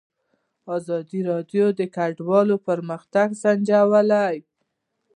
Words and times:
ازادي 0.75 1.19
راډیو 1.31 1.65
د 1.79 1.81
کډوال 1.95 2.49
پرمختګ 2.67 3.27
سنجولی. 3.43 4.37